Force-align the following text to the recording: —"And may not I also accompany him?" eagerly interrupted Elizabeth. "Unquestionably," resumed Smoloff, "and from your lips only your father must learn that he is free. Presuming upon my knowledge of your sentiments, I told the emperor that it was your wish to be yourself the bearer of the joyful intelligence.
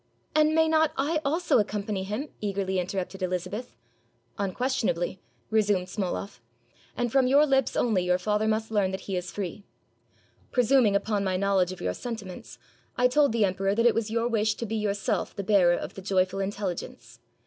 —"And 0.35 0.55
may 0.55 0.67
not 0.67 0.93
I 0.97 1.21
also 1.23 1.59
accompany 1.59 2.03
him?" 2.03 2.29
eagerly 2.41 2.79
interrupted 2.79 3.21
Elizabeth. 3.21 3.75
"Unquestionably," 4.39 5.21
resumed 5.51 5.89
Smoloff, 5.89 6.41
"and 6.97 7.11
from 7.11 7.27
your 7.27 7.45
lips 7.45 7.75
only 7.75 8.01
your 8.03 8.17
father 8.17 8.47
must 8.47 8.71
learn 8.71 8.89
that 8.89 9.01
he 9.01 9.15
is 9.15 9.29
free. 9.29 9.63
Presuming 10.51 10.95
upon 10.95 11.23
my 11.23 11.37
knowledge 11.37 11.71
of 11.71 11.81
your 11.81 11.93
sentiments, 11.93 12.57
I 12.97 13.07
told 13.07 13.31
the 13.31 13.45
emperor 13.45 13.75
that 13.75 13.85
it 13.85 13.93
was 13.93 14.09
your 14.09 14.27
wish 14.27 14.55
to 14.55 14.65
be 14.65 14.75
yourself 14.75 15.35
the 15.35 15.43
bearer 15.43 15.75
of 15.75 15.93
the 15.93 16.01
joyful 16.01 16.39
intelligence. 16.39 17.19